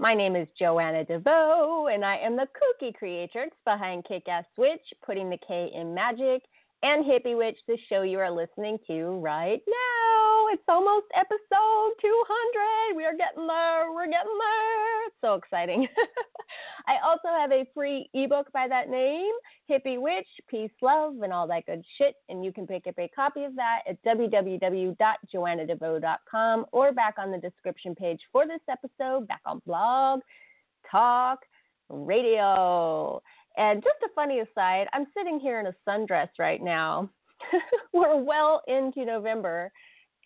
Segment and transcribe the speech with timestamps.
[0.00, 4.94] My name is Joanna DeVoe, and I am the kooky creatrix behind Kick Ass Witch,
[5.04, 6.42] putting the K in magic,
[6.82, 10.46] and Hippie Witch, the show you are listening to right now.
[10.52, 12.96] It's almost episode 200.
[12.96, 13.92] We are getting there.
[13.92, 15.06] We're getting there.
[15.06, 15.86] It's so exciting.
[16.86, 19.32] I also have a free ebook by that name,
[19.68, 22.14] Hippie Witch, Peace, Love, and all that good shit.
[22.28, 27.38] And you can pick up a copy of that at www.joannadevoe.com or back on the
[27.38, 30.20] description page for this episode, back on blog,
[30.90, 31.40] talk,
[31.90, 33.22] radio.
[33.58, 37.10] And just a funny aside, I'm sitting here in a sundress right now.
[37.92, 39.72] We're well into November,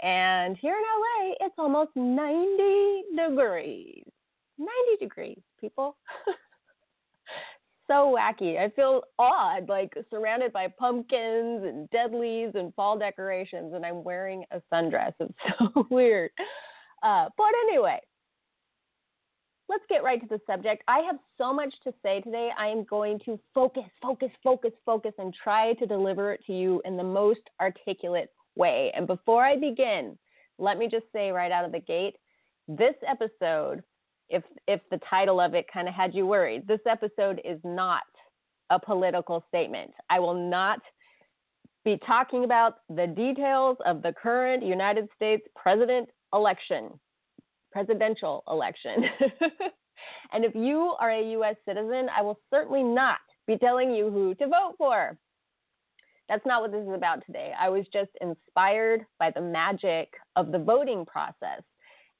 [0.02, 4.05] and here in LA, it's almost 90 degrees.
[4.58, 5.97] 90 degrees, people.
[7.86, 8.58] so wacky.
[8.58, 14.05] I feel odd, like surrounded by pumpkins and dead leaves and fall decorations, and I'm
[14.05, 15.14] wearing a sundress.
[15.20, 16.30] It's so weird.
[17.03, 17.98] Uh, but anyway,
[19.73, 20.83] let's get right to the subject.
[20.87, 22.51] I have so much to say today.
[22.59, 26.83] I am going to focus, focus, focus, focus, and try to deliver it to you
[26.84, 28.93] in the most articulate way.
[28.95, 30.19] And before I begin,
[30.59, 32.17] let me just say right out of the gate
[32.69, 33.83] this episode,
[34.28, 38.03] if, if the title of it kind of had you worried, this episode is not
[38.69, 39.91] a political statement.
[40.11, 40.81] I will not
[41.84, 46.91] be talking about the details of the current United States president election
[47.73, 49.05] presidential election.
[50.33, 51.56] and if you are a U.S.
[51.67, 55.19] citizen, I will certainly not be telling you who to vote for.
[56.28, 57.53] That's not what this is about today.
[57.59, 61.62] I was just inspired by the magic of the voting process.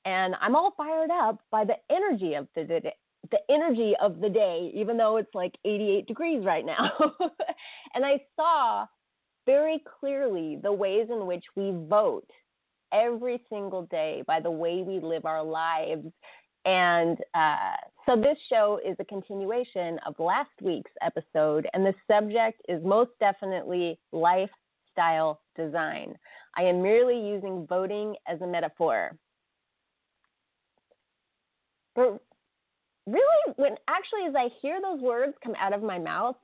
[0.05, 2.93] And I'm all fired up by the energy of the day,
[3.31, 6.91] the energy of the day, even though it's like 88 degrees right now.
[7.95, 8.87] and I saw
[9.47, 12.29] very clearly the ways in which we vote
[12.93, 16.07] every single day by the way we live our lives.
[16.65, 17.75] And uh,
[18.07, 23.11] so this show is a continuation of last week's episode, and the subject is most
[23.19, 26.17] definitely lifestyle design.
[26.57, 29.17] I am merely using voting as a metaphor.
[31.97, 32.23] But
[33.07, 36.37] really, when actually, as I hear those words come out of my mouth,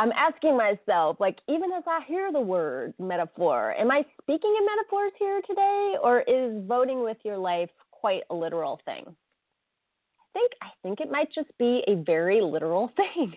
[0.00, 4.64] I'm asking myself, like, even as I hear the word metaphor, am I speaking in
[4.64, 9.04] metaphors here today, or is voting with your life quite a literal thing?
[9.06, 13.34] I think I think it might just be a very literal thing.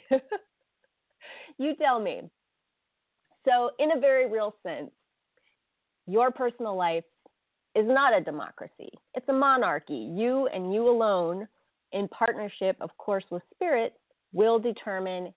[1.58, 2.22] you tell me.
[3.46, 4.92] So, in a very real sense,
[6.08, 7.04] your personal life
[7.76, 8.90] is not a democracy.
[9.16, 10.14] It's a monarchy.
[10.16, 11.46] You and you alone,
[11.92, 13.96] in partnership, of course, with spirit,
[14.32, 15.34] will determine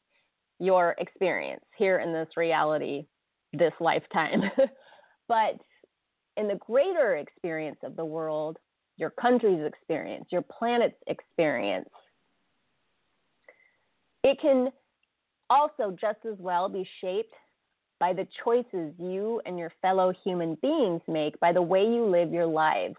[0.59, 3.06] your experience here in this reality,
[3.53, 4.43] this lifetime.
[5.28, 5.56] but
[6.37, 8.59] in the greater experience of the world,
[8.97, 11.89] your country's experience, your planet's experience,
[14.25, 14.71] it can
[15.50, 17.33] also just as well be shaped
[18.00, 22.33] by the choices you and your fellow human beings make by the way you live
[22.33, 22.97] your lives.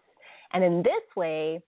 [0.53, 1.59] And in this way,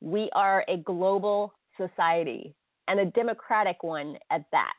[0.00, 2.54] we are a global society
[2.88, 4.72] and a democratic one at that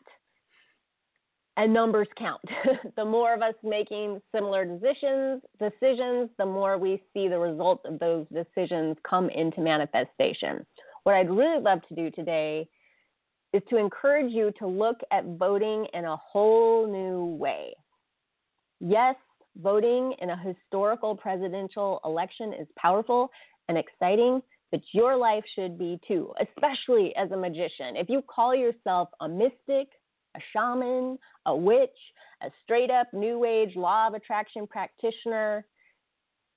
[1.61, 2.41] and numbers count.
[2.95, 7.99] the more of us making similar decisions, decisions, the more we see the results of
[7.99, 10.65] those decisions come into manifestation.
[11.03, 12.67] What I'd really love to do today
[13.53, 17.75] is to encourage you to look at voting in a whole new way.
[18.79, 19.15] Yes,
[19.57, 23.29] voting in a historical presidential election is powerful
[23.69, 27.97] and exciting, but your life should be too, especially as a magician.
[27.97, 29.89] If you call yourself a mystic,
[30.35, 31.89] a shaman, a witch,
[32.41, 35.65] a straight up new age law of attraction practitioner.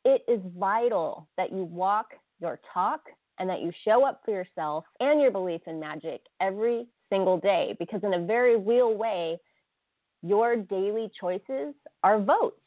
[0.04, 2.08] It is vital that you walk
[2.40, 3.00] your talk
[3.38, 7.74] and that you show up for yourself and your belief in magic every single day
[7.78, 9.38] because, in a very real way,
[10.22, 12.60] your daily choices are votes.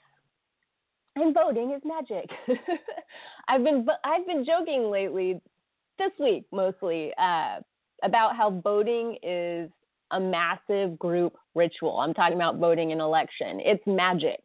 [1.15, 2.29] And voting is magic.
[3.47, 5.41] I've been I've been joking lately,
[5.97, 7.59] this week mostly, uh,
[8.03, 9.71] about how voting is
[10.11, 11.99] a massive group ritual.
[11.99, 13.59] I'm talking about voting in election.
[13.59, 14.39] It's magic.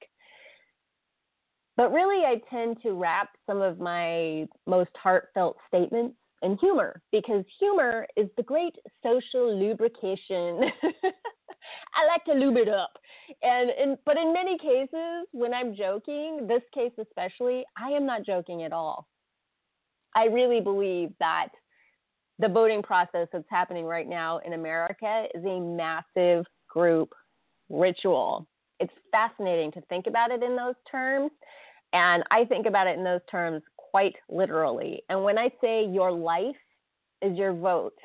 [1.77, 7.45] But really, I tend to wrap some of my most heartfelt statements in humor because
[7.59, 10.71] humor is the great social lubrication.
[11.95, 12.93] I like to lube it up.
[13.43, 18.27] And in, but in many cases, when I'm joking, this case especially, I am not
[18.27, 19.07] joking at all.
[20.15, 21.49] I really believe that
[22.43, 27.15] the voting process that's happening right now in America is a massive group
[27.71, 28.49] ritual.
[28.81, 31.31] It's fascinating to think about it in those terms.
[31.93, 35.03] And I think about it in those terms quite literally.
[35.09, 36.57] And when I say your life
[37.21, 37.97] is your vote,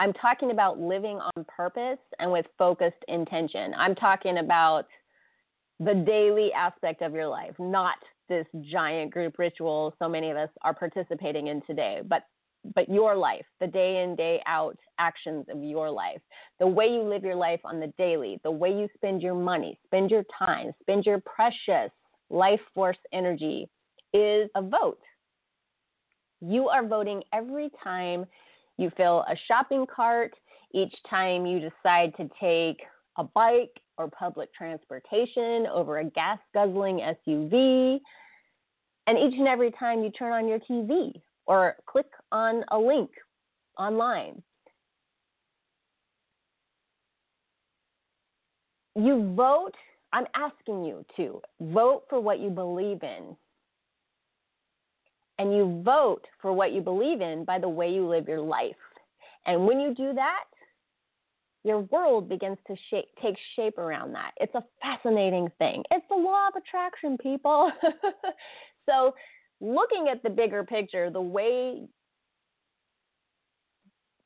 [0.00, 3.74] I'm talking about living on purpose and with focused intention.
[3.76, 4.86] I'm talking about
[5.78, 7.96] the daily aspect of your life, not
[8.30, 12.22] this giant group ritual so many of us are participating in today, but
[12.74, 16.20] but your life, the day in day out actions of your life,
[16.60, 19.78] the way you live your life on the daily, the way you spend your money,
[19.84, 21.90] spend your time, spend your precious
[22.30, 23.68] life force energy
[24.14, 25.00] is a vote.
[26.40, 28.26] You are voting every time
[28.78, 30.32] you fill a shopping cart,
[30.72, 32.80] each time you decide to take
[33.18, 38.00] a bike or public transportation over a gas guzzling SUV,
[39.06, 41.12] and each and every time you turn on your TV
[41.46, 43.10] or click on a link
[43.78, 44.42] online.
[48.94, 49.72] You vote,
[50.12, 53.36] I'm asking you to vote for what you believe in
[55.38, 58.76] and you vote for what you believe in by the way you live your life.
[59.46, 60.44] And when you do that,
[61.64, 64.32] your world begins to shape, take shape around that.
[64.36, 65.82] It's a fascinating thing.
[65.90, 67.70] It's the law of attraction, people.
[68.88, 69.14] so,
[69.62, 71.86] looking at the bigger picture, the way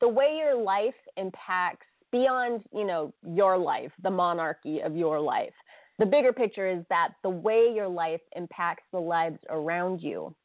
[0.01, 5.53] the way your life impacts beyond, you know, your life, the monarchy of your life.
[5.99, 10.35] The bigger picture is that the way your life impacts the lives around you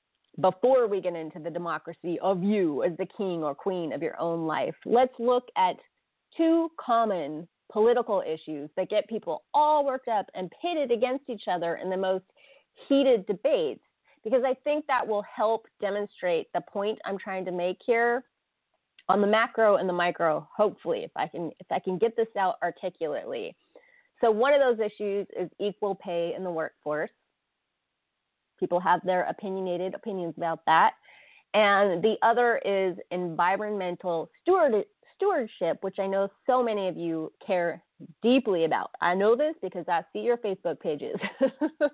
[0.41, 4.19] before we get into the democracy of you as the king or queen of your
[4.19, 5.77] own life, let's look at
[6.37, 11.77] two common political issues that get people all worked up and pitted against each other
[11.77, 12.25] in the most
[12.89, 13.85] heated debates,
[14.25, 18.25] because I think that will help demonstrate the point I'm trying to make here
[19.09, 22.29] on the macro and the micro, hopefully, if I can if I can get this
[22.39, 23.57] out articulately.
[24.21, 27.11] So one of those issues is equal pay in the workforce.
[28.61, 30.93] People have their opinionated opinions about that.
[31.55, 34.85] And the other is environmental steward,
[35.17, 37.83] stewardship, which I know so many of you care
[38.23, 38.91] deeply about.
[39.01, 41.17] I know this because I see your Facebook pages.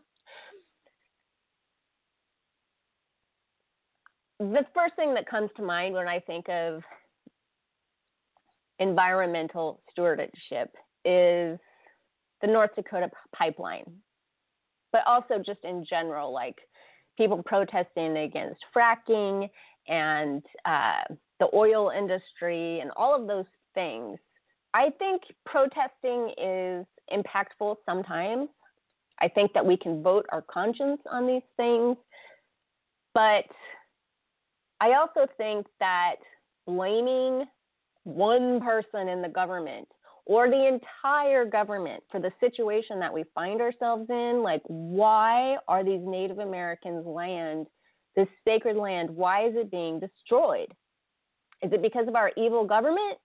[4.39, 6.83] the first thing that comes to mind when I think of
[8.79, 10.75] environmental stewardship
[11.05, 11.59] is
[12.41, 13.85] the North Dakota pipeline
[14.93, 16.57] but also just in general, like
[17.17, 19.49] people protesting against fracking
[19.89, 24.19] and uh, the oil industry and all of those things.
[24.75, 28.49] I think protesting is impactful sometimes.
[29.21, 31.97] I think that we can vote our conscience on these things.
[33.15, 33.47] But
[34.81, 36.17] I also think that
[36.67, 37.45] blaming
[38.05, 39.89] one person in the government
[40.29, 44.43] or the entire government for the situation that we find ourselves in.
[44.43, 47.67] Like, why are these Native Americans' land,
[48.15, 50.73] this sacred land, why is it being destroyed?
[51.63, 53.19] Is it because of our evil government?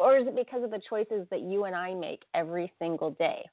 [0.00, 3.44] Or is it because of the choices that you and I make every single day?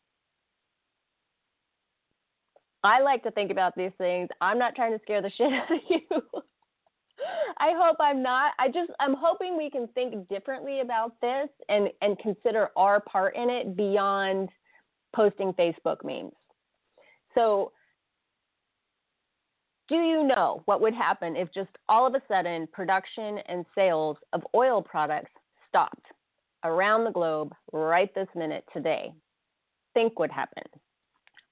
[2.84, 4.30] I like to think about these things.
[4.40, 6.22] I'm not trying to scare the shit out of you.
[7.60, 8.54] I hope I'm not.
[8.60, 13.36] I just I'm hoping we can think differently about this and and consider our part
[13.36, 14.50] in it beyond
[15.16, 16.34] posting Facebook memes.
[17.34, 17.72] So
[19.90, 24.18] do you know what would happen if just all of a sudden production and sales
[24.34, 25.32] of oil products
[25.68, 26.06] stopped
[26.64, 29.14] around the globe right this minute today?
[29.94, 30.64] Think what would happen.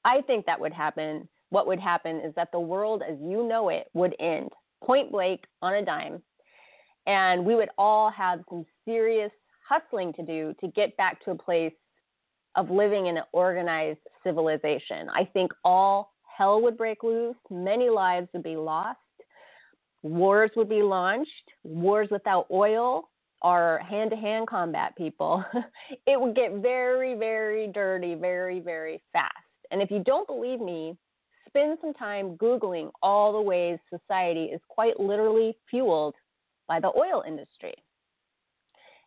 [0.03, 1.27] I think that would happen.
[1.49, 4.49] What would happen is that the world as you know it would end
[4.85, 6.21] point blank on a dime.
[7.07, 9.31] And we would all have some serious
[9.67, 11.73] hustling to do to get back to a place
[12.55, 15.09] of living in an organized civilization.
[15.13, 18.99] I think all hell would break loose, many lives would be lost,
[20.03, 21.31] wars would be launched,
[21.63, 23.09] wars without oil
[23.41, 25.43] are hand to hand combat people.
[26.07, 29.33] it would get very, very dirty very, very fast.
[29.71, 30.97] And if you don't believe me,
[31.55, 36.15] spend some time Googling all the ways society is quite literally fueled
[36.67, 37.73] by the oil industry.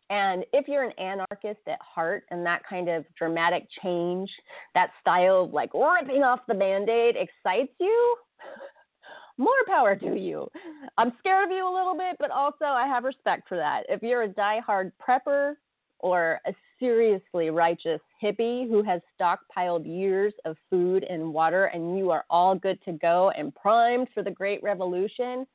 [0.09, 4.27] And if you're an anarchist at heart and that kind of dramatic change,
[4.73, 8.15] that style of like ripping off the band aid excites you,
[9.37, 10.47] more power to you.
[10.97, 13.83] I'm scared of you a little bit, but also I have respect for that.
[13.87, 15.53] If you're a die-hard prepper
[15.99, 22.09] or a seriously righteous hippie who has stockpiled years of food and water and you
[22.11, 25.45] are all good to go and primed for the great revolution,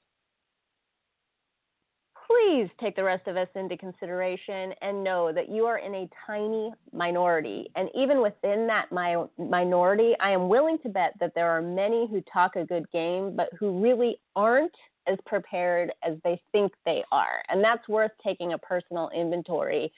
[2.26, 6.08] please take the rest of us into consideration and know that you are in a
[6.26, 7.70] tiny minority.
[7.76, 8.90] And even within that
[9.38, 13.36] minority, I am willing to bet that there are many who talk a good game,
[13.36, 14.74] but who really aren't
[15.06, 17.42] as prepared as they think they are.
[17.48, 19.92] And that's worth taking a personal inventory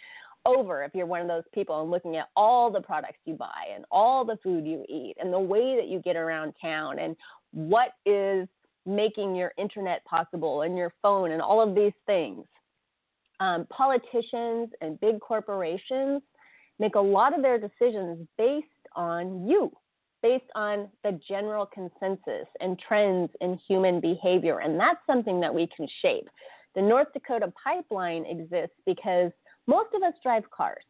[0.46, 3.64] over if you're one of those people and looking at all the products you buy
[3.74, 7.16] and all the food you eat and the way that you get around town and
[7.52, 8.48] what is
[8.86, 12.44] making your internet possible and your phone and all of these things.
[13.40, 16.22] Um, politicians and big corporations
[16.78, 19.72] make a lot of their decisions based on you,
[20.22, 24.60] based on the general consensus and trends in human behavior.
[24.60, 26.28] And that's something that we can shape.
[26.74, 29.32] The North Dakota pipeline exists because
[29.66, 30.84] most of us drive cars.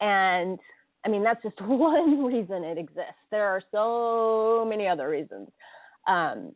[0.00, 0.58] And
[1.04, 3.22] I mean, that's just one reason it exists.
[3.30, 5.48] There are so many other reasons.
[6.06, 6.52] Um,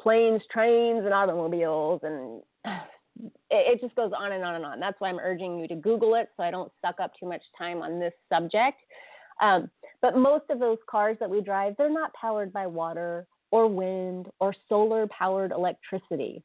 [0.00, 4.80] planes, trains, and automobiles, and it, it just goes on and on and on.
[4.80, 7.42] That's why I'm urging you to Google it so I don't suck up too much
[7.56, 8.78] time on this subject.
[9.40, 9.70] Um,
[10.02, 14.28] but most of those cars that we drive, they're not powered by water or wind
[14.38, 16.42] or solar powered electricity.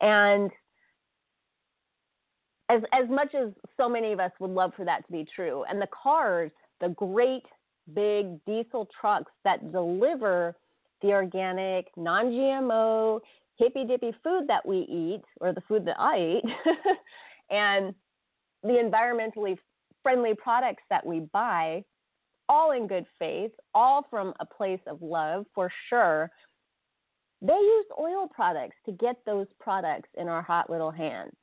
[0.00, 0.50] And
[2.68, 5.64] as, as much as so many of us would love for that to be true,
[5.68, 7.44] and the cars, the great
[7.94, 10.56] big diesel trucks that deliver
[11.02, 13.20] the organic, non GMO,
[13.58, 16.44] hippy dippy food that we eat, or the food that I eat,
[17.50, 17.94] and
[18.62, 19.56] the environmentally
[20.02, 21.84] friendly products that we buy,
[22.48, 26.30] all in good faith, all from a place of love for sure.
[27.42, 31.34] They use oil products to get those products in our hot little hands.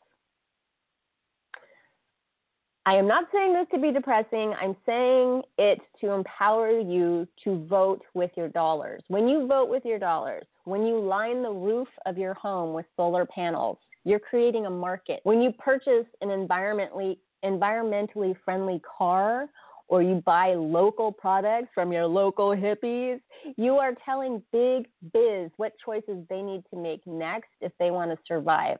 [2.85, 4.53] I am not saying this to be depressing.
[4.59, 9.01] I'm saying it to empower you to vote with your dollars.
[9.07, 12.85] When you vote with your dollars, when you line the roof of your home with
[12.97, 15.21] solar panels, you're creating a market.
[15.23, 19.47] When you purchase an environmentally environmentally friendly car
[19.89, 23.19] or you buy local products from your local hippies,
[23.57, 28.11] you are telling big biz what choices they need to make next if they want
[28.11, 28.77] to survive.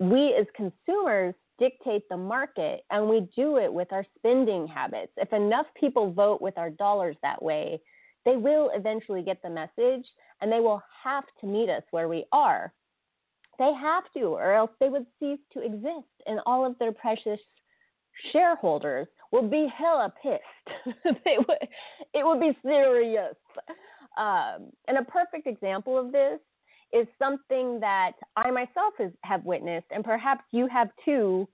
[0.00, 5.12] We as consumers dictate the market and we do it with our spending habits.
[5.16, 7.80] If enough people vote with our dollars that way,
[8.24, 10.06] they will eventually get the message
[10.40, 12.72] and they will have to meet us where we are.
[13.58, 17.38] They have to, or else they would cease to exist, and all of their precious
[18.32, 20.96] shareholders will be hella pissed.
[21.24, 21.58] they would,
[22.14, 23.34] it would be serious.
[24.18, 26.40] Um, and a perfect example of this
[26.92, 31.48] is something that I myself has, have witnessed, and perhaps you have too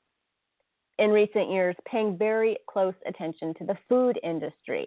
[0.98, 4.86] in recent years, paying very close attention to the food industry.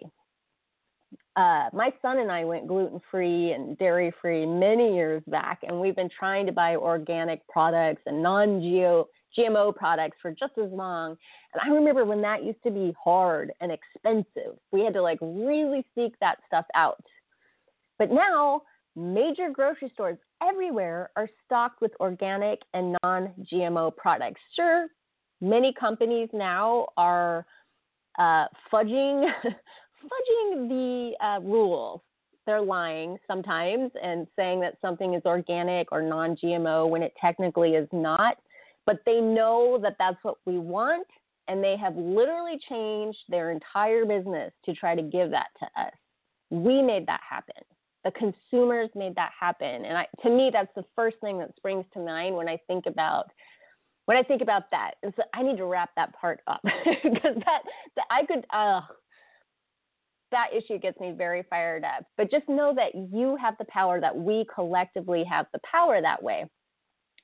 [1.36, 5.80] Uh, my son and I went gluten free and dairy free many years back, and
[5.80, 11.16] we've been trying to buy organic products and non GMO products for just as long.
[11.54, 14.58] And I remember when that used to be hard and expensive.
[14.70, 17.02] We had to like really seek that stuff out.
[17.98, 18.62] But now
[18.94, 24.40] major grocery stores everywhere are stocked with organic and non GMO products.
[24.56, 24.88] Sure,
[25.40, 27.46] many companies now are
[28.18, 32.00] uh, fudging fudging the uh, rules.
[32.46, 37.88] They're lying sometimes and saying that something is organic or non-GMO when it technically is
[37.92, 38.36] not.
[38.84, 41.06] But they know that that's what we want,
[41.46, 45.92] and they have literally changed their entire business to try to give that to us.
[46.50, 47.62] We made that happen
[48.04, 49.84] the consumers made that happen.
[49.84, 52.86] And I, to me that's the first thing that springs to mind when i think
[52.86, 53.26] about
[54.06, 56.60] when i think about that and so i need to wrap that part up.
[57.02, 57.62] Because that,
[57.96, 58.80] that i could uh,
[60.30, 62.06] that issue gets me very fired up.
[62.16, 66.22] But just know that you have the power that we collectively have the power that
[66.22, 66.46] way.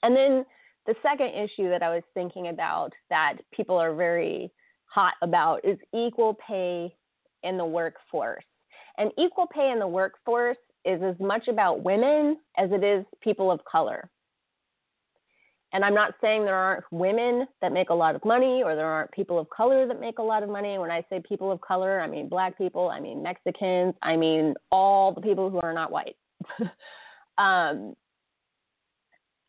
[0.02, 0.44] And then
[0.86, 4.50] the second issue that i was thinking about that people are very
[4.86, 6.94] hot about is equal pay
[7.42, 8.44] in the workforce.
[8.96, 13.50] And equal pay in the workforce is as much about women as it is people
[13.50, 14.10] of color.
[15.72, 18.86] And I'm not saying there aren't women that make a lot of money or there
[18.86, 20.78] aren't people of color that make a lot of money.
[20.78, 24.54] When I say people of color, I mean black people, I mean Mexicans, I mean
[24.72, 26.16] all the people who are not white.
[27.38, 27.94] um,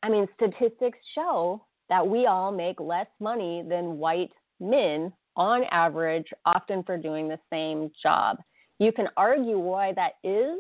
[0.04, 6.28] I mean, statistics show that we all make less money than white men on average,
[6.46, 8.38] often for doing the same job.
[8.80, 10.60] You can argue why that is,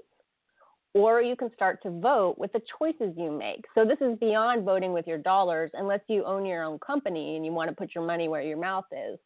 [0.93, 3.65] or you can start to vote with the choices you make.
[3.75, 7.45] So this is beyond voting with your dollars, unless you own your own company and
[7.45, 9.19] you want to put your money where your mouth is.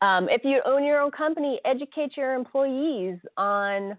[0.00, 3.96] Um, if you own your own company, educate your employees on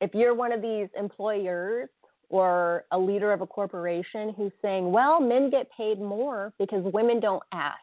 [0.00, 1.88] if you're one of these employers
[2.28, 7.20] or a leader of a corporation who's saying, well, men get paid more because women
[7.20, 7.78] don't ask.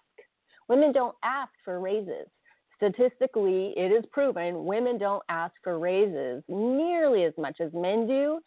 [0.69, 2.27] Women don't ask for raises
[2.77, 8.39] statistically, it is proven women don't ask for raises nearly as much as men do.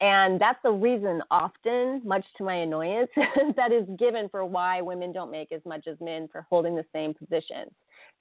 [0.00, 3.10] And that's the reason, often, much to my annoyance,
[3.56, 6.86] that is given for why women don't make as much as men for holding the
[6.92, 7.70] same positions.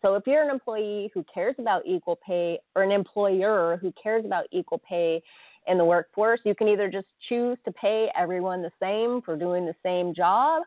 [0.02, 4.26] So, if you're an employee who cares about equal pay or an employer who cares
[4.26, 5.22] about equal pay
[5.68, 9.66] in the workforce, you can either just choose to pay everyone the same for doing
[9.66, 10.64] the same job,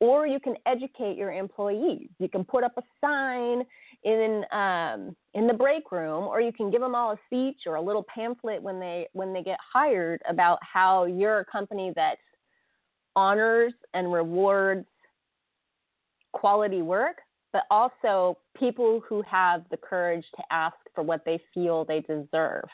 [0.00, 2.08] or you can educate your employees.
[2.18, 3.64] You can put up a sign
[4.04, 7.76] in um, in the break room, or you can give them all a speech or
[7.76, 12.16] a little pamphlet when they when they get hired about how you're a company that
[13.16, 14.86] honors and rewards
[16.32, 17.16] quality work,
[17.52, 22.68] but also people who have the courage to ask for what they feel they deserve.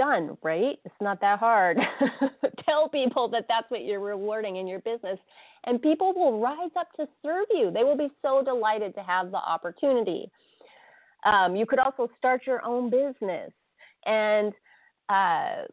[0.00, 0.78] Done, right?
[0.86, 1.76] It's not that hard.
[2.66, 5.18] Tell people that that's what you're rewarding in your business,
[5.64, 7.70] and people will rise up to serve you.
[7.70, 10.30] They will be so delighted to have the opportunity.
[11.26, 13.52] Um, you could also start your own business
[14.06, 14.54] and
[15.10, 15.66] uh,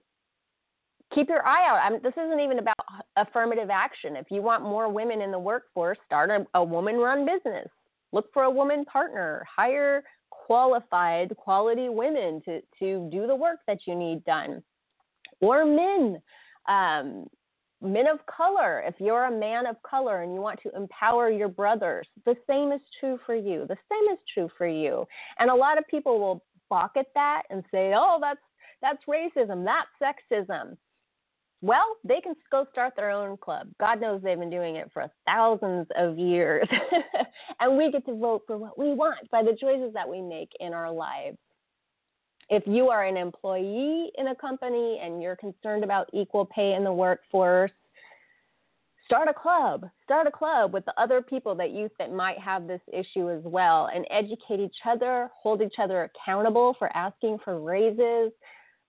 [1.15, 1.79] keep your eye out.
[1.81, 2.75] I'm, this isn't even about
[3.15, 4.17] affirmative action.
[4.17, 7.69] If you want more women in the workforce, start a, a woman run business.
[8.12, 9.46] Look for a woman partner.
[9.55, 10.03] Hire
[10.47, 14.63] qualified, quality women to, to do the work that you need done.
[15.41, 16.21] Or men,
[16.69, 17.27] um,
[17.81, 18.81] men of color.
[18.87, 22.71] If you're a man of color and you want to empower your brothers, the same
[22.71, 23.65] is true for you.
[23.67, 25.05] The same is true for you.
[25.37, 28.39] And a lot of people will balk at that and say, oh, that's,
[28.81, 30.77] that's racism, that's sexism.
[31.61, 33.67] Well, they can go start their own club.
[33.79, 36.67] God knows they've been doing it for thousands of years.
[37.60, 40.51] and we get to vote for what we want by the choices that we make
[40.60, 41.38] in our lives.
[42.49, 46.84] If you are an employee in a company and you're concerned about equal pay in
[46.84, 47.71] the workforce,
[49.05, 49.89] start a club.
[50.03, 53.41] Start a club with the other people that you that might have this issue as
[53.43, 58.32] well and educate each other, hold each other accountable for asking for raises,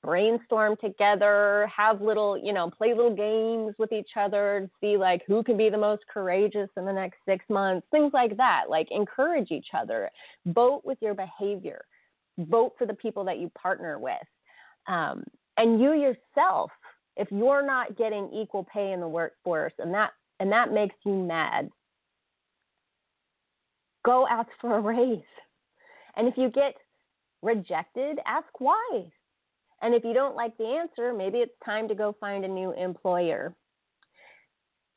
[0.02, 5.42] brainstorm together, have little, you know, play little games with each other, see like who
[5.42, 8.64] can be the most courageous in the next six months, things like that.
[8.68, 10.10] Like encourage each other,
[10.46, 11.84] vote with your behavior,
[12.38, 14.14] vote for the people that you partner with.
[14.86, 15.24] Um,
[15.56, 16.70] and you yourself,
[17.16, 21.12] if you're not getting equal pay in the workforce and that and that makes you
[21.12, 21.68] mad,
[24.04, 25.18] go ask for a raise.
[26.16, 26.74] And if you get
[27.42, 29.10] rejected, ask why.
[29.82, 32.72] And if you don't like the answer, maybe it's time to go find a new
[32.72, 33.54] employer.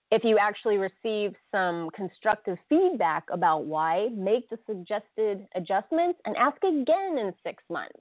[0.10, 6.58] If you actually receive some constructive feedback about why, make the suggested adjustments and ask
[6.64, 7.96] again in six months.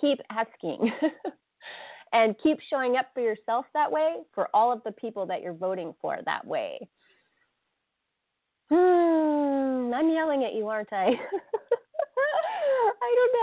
[0.00, 0.92] Keep asking.
[2.12, 5.54] and keep showing up for yourself that way for all of the people that you're
[5.54, 6.78] voting for that way.
[8.70, 11.12] Hmm, I'm yelling at you, aren't I?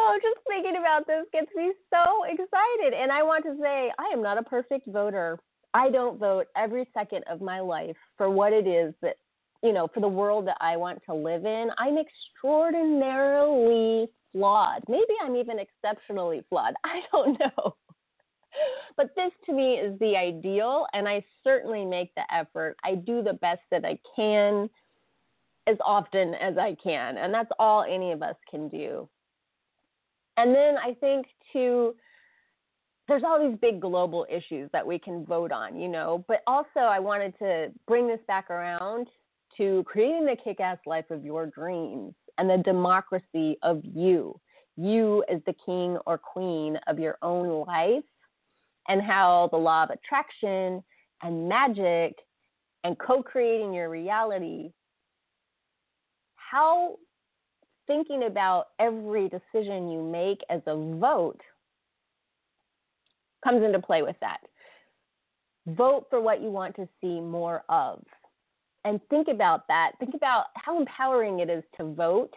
[0.10, 0.20] Know.
[0.22, 2.94] Just thinking about this gets me so excited.
[2.94, 5.40] And I want to say, I am not a perfect voter.
[5.74, 9.16] I don't vote every second of my life for what it is that,
[9.64, 11.70] you know, for the world that I want to live in.
[11.78, 14.84] I'm extraordinarily flawed.
[14.88, 16.74] Maybe I'm even exceptionally flawed.
[16.84, 17.76] I don't know.
[18.98, 22.76] But this to me is the ideal, and I certainly make the effort.
[22.84, 24.70] I do the best that I can
[25.68, 27.18] as often as I can.
[27.18, 29.08] And that's all any of us can do.
[30.40, 31.94] And then I think to
[33.10, 36.80] there's all these big global issues that we can vote on, you know, but also
[36.80, 39.08] I wanted to bring this back around
[39.58, 44.40] to creating the kick ass life of your dreams and the democracy of you,
[44.78, 48.04] you as the king or queen of your own life,
[48.88, 50.82] and how the law of attraction
[51.22, 52.14] and magic
[52.86, 54.72] and co creating your reality,
[56.38, 56.96] how
[57.90, 61.42] thinking about every decision you make as a vote
[63.44, 64.38] comes into play with that.
[65.66, 68.04] Vote for what you want to see more of.
[68.86, 69.94] And think about that.
[70.00, 72.34] Think about how empowering it is to vote.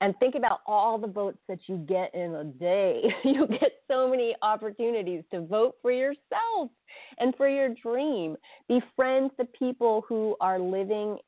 [0.00, 3.02] And think about all the votes that you get in a day.
[3.24, 6.70] you get so many opportunities to vote for yourself
[7.18, 8.36] and for your dream.
[8.68, 11.18] Befriend the people who are living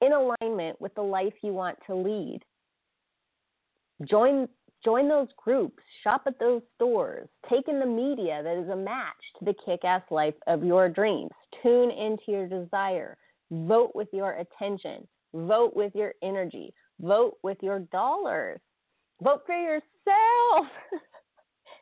[0.00, 2.40] in alignment with the life you want to lead.
[4.08, 4.48] Join
[4.84, 9.16] join those groups, shop at those stores, take in the media that is a match
[9.38, 11.30] to the kick ass life of your dreams,
[11.62, 13.16] tune into your desire,
[13.50, 18.60] vote with your attention, vote with your energy, vote with your dollars,
[19.22, 20.66] vote for yourself.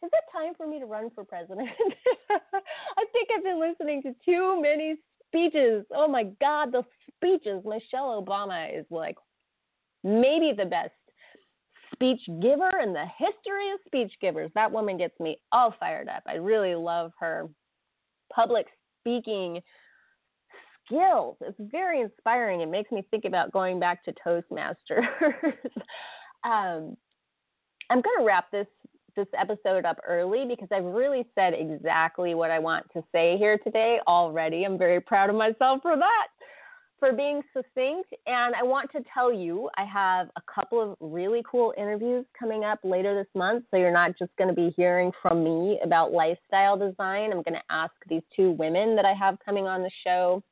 [0.03, 1.68] is it time for me to run for president?
[2.31, 4.96] I think I've been listening to too many
[5.29, 5.85] speeches.
[5.94, 6.72] Oh my God,
[7.24, 7.62] speeches.
[7.64, 9.16] Michelle Obama is like
[10.02, 10.92] maybe the best
[11.92, 14.50] speech giver in the history of speech givers.
[14.54, 16.22] That woman gets me all fired up.
[16.26, 17.48] I really love her
[18.34, 18.66] public
[19.00, 19.60] speaking
[20.87, 21.37] skills.
[21.40, 22.60] It's very inspiring.
[22.60, 25.06] It makes me think about going back to Toastmasters.
[26.44, 26.96] um,
[27.90, 28.66] I'm going to wrap this
[29.16, 33.58] this episode up early because I've really said exactly what I want to say here
[33.58, 34.64] today already.
[34.64, 36.26] I'm very proud of myself for that,
[37.05, 38.09] for being succinct.
[38.27, 42.64] And I want to tell you, I have a couple of really cool interviews coming
[42.64, 43.64] up later this month.
[43.71, 47.31] So you're not just going to be hearing from me about lifestyle design.
[47.31, 50.43] I'm going to ask these two women that I have coming on the show,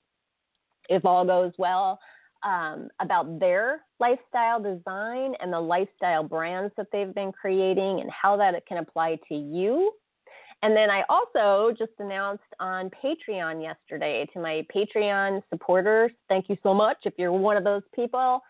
[0.91, 1.99] if all goes well,
[2.43, 8.37] um, about their lifestyle design and the lifestyle brands that they've been creating and how
[8.37, 9.91] that it can apply to you.
[10.62, 16.57] And then I also just announced on Patreon yesterday to my Patreon supporters, thank you
[16.62, 18.40] so much if you're one of those people,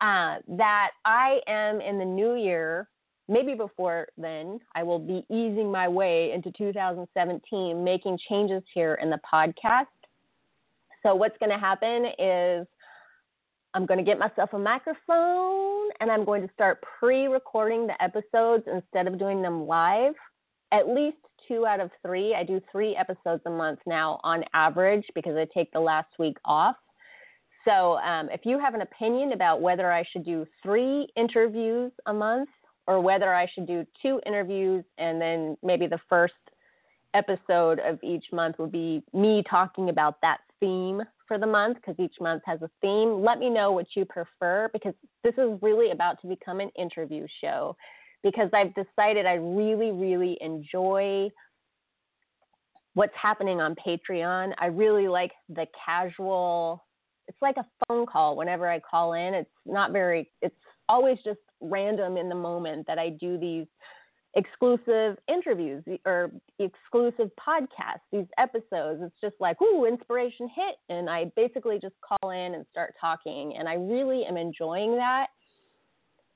[0.00, 2.88] uh, that I am in the new year,
[3.28, 9.10] maybe before then, I will be easing my way into 2017, making changes here in
[9.10, 9.86] the podcast.
[11.02, 12.66] So, what's going to happen is
[13.74, 18.02] I'm going to get myself a microphone and I'm going to start pre recording the
[18.02, 20.14] episodes instead of doing them live.
[20.72, 21.16] At least
[21.48, 22.34] two out of three.
[22.34, 26.36] I do three episodes a month now on average because I take the last week
[26.44, 26.76] off.
[27.64, 32.12] So um, if you have an opinion about whether I should do three interviews a
[32.12, 32.48] month
[32.86, 36.34] or whether I should do two interviews and then maybe the first
[37.14, 41.96] episode of each month would be me talking about that theme for the month because
[41.98, 43.22] each month has a theme.
[43.22, 47.26] Let me know what you prefer because this is really about to become an interview
[47.40, 47.76] show
[48.22, 51.30] because I've decided I really, really enjoy
[52.94, 54.52] what's happening on Patreon.
[54.58, 56.84] I really like the casual,
[57.28, 59.34] it's like a phone call whenever I call in.
[59.34, 60.56] It's not very, it's
[60.88, 63.66] always just random in the moment that I do these
[64.34, 69.00] exclusive interviews or exclusive podcasts, these episodes.
[69.02, 70.76] It's just like, ooh, inspiration hit.
[70.88, 73.56] And I basically just call in and start talking.
[73.58, 75.28] And I really am enjoying that.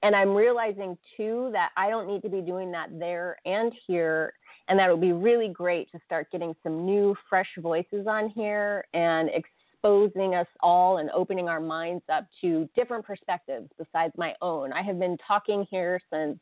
[0.02, 4.34] And I'm realizing too that I don't need to be doing that there and here.
[4.68, 8.84] And that would be really great to start getting some new, fresh voices on here
[8.94, 14.72] and exposing us all and opening our minds up to different perspectives besides my own.
[14.72, 16.38] I have been talking here since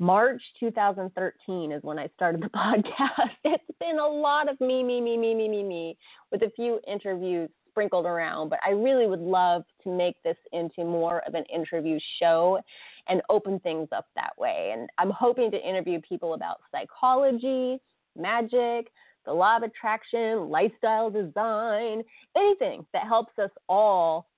[0.00, 3.30] March 2013 is when I started the podcast.
[3.44, 5.98] It's been a lot of me, me, me, me, me, me, me,
[6.32, 8.48] with a few interviews sprinkled around.
[8.48, 12.60] But I really would love to make this into more of an interview show
[13.08, 14.72] and open things up that way.
[14.74, 17.80] And I'm hoping to interview people about psychology,
[18.16, 18.90] magic,
[19.24, 22.02] the law of attraction, lifestyle design,
[22.36, 24.28] anything that helps us all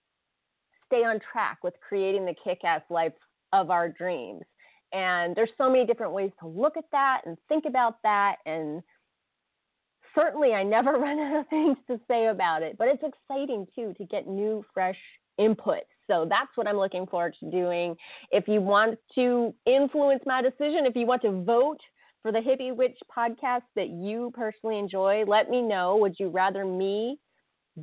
[0.87, 3.13] stay on track with creating the kick ass life
[3.53, 4.43] of our dreams.
[4.93, 8.37] And there's so many different ways to look at that and think about that.
[8.45, 8.83] And
[10.15, 13.95] certainly, I never run out of things to say about it, but it's exciting too
[13.99, 14.99] to get new, fresh
[15.39, 15.83] input.
[16.07, 17.97] So that's what I'm looking forward to doing.
[18.31, 21.81] If you want to influence my decision, if you want to vote
[22.23, 25.97] for the Hippie Witch podcast that you personally enjoy, let me know.
[25.97, 27.19] Would you rather me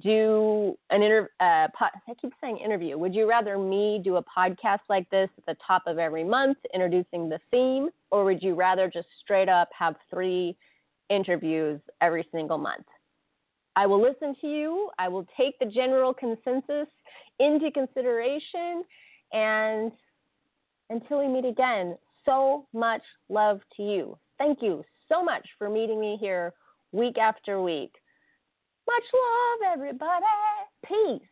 [0.02, 2.98] do an inter uh, I keep saying interview.
[2.98, 6.58] Would you rather me do a podcast like this at the top of every month,
[6.74, 10.56] introducing the theme, or would you rather just straight up have three
[11.10, 12.86] interviews every single month?
[13.76, 14.90] I will listen to you.
[15.00, 16.88] I will take the general consensus
[17.40, 18.84] into consideration.
[19.32, 19.92] And
[20.90, 24.18] until we meet again, so much love to you.
[24.38, 26.54] Thank you so much for meeting me here
[26.92, 27.92] week after week.
[28.88, 30.26] Much love, everybody.
[30.86, 31.29] Peace.